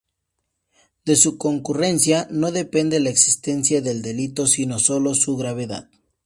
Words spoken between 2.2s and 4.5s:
no depende la existencia del delito,